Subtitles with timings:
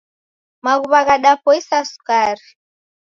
[0.63, 2.47] Maghuw'a ghadapoisa sukari.